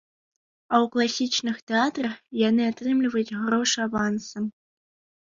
А 0.75 0.77
ў 0.77 0.85
класічных 0.93 1.59
тэатрах 1.71 2.15
яны 2.49 2.63
атрымліваюць 2.71 3.37
грошы 3.43 3.77
авансам. 3.87 4.49